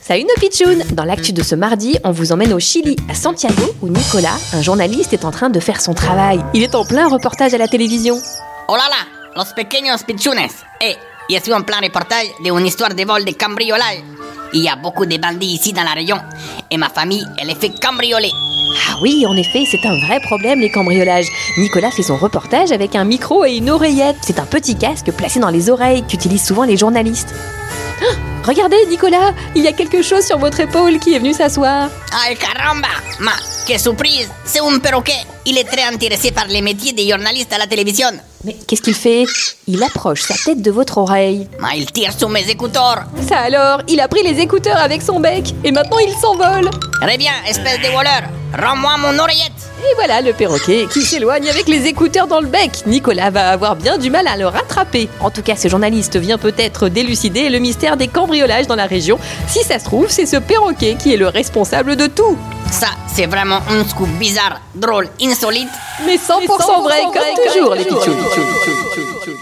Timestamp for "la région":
15.84-16.18, 58.74-59.18